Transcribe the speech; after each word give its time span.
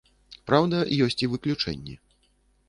Праўда, 0.51 0.79
ёсць 1.09 1.19
і 1.27 1.29
выключэнні. 1.35 1.95